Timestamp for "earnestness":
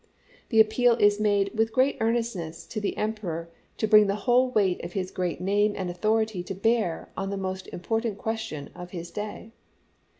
1.99-2.65